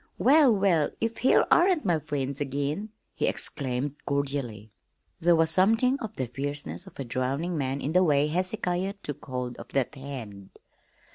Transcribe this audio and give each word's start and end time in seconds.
"Well, 0.17 0.55
well, 0.57 0.89
if 0.99 1.17
here 1.19 1.45
aren't 1.51 1.85
my 1.85 1.99
friends 1.99 2.41
again!" 2.41 2.89
he 3.13 3.27
exclaimed 3.27 3.97
cordially. 4.07 4.71
There 5.19 5.35
was 5.35 5.51
something 5.51 5.99
of 5.99 6.15
the 6.15 6.25
fierceness 6.25 6.87
of 6.87 6.99
a 6.99 7.05
drowning 7.05 7.55
man 7.55 7.81
in 7.81 7.91
the 7.91 8.03
way 8.03 8.25
Hezekiah 8.25 8.95
took 9.03 9.23
hold 9.25 9.57
of 9.57 9.67
that 9.73 9.93
hand. 9.93 10.57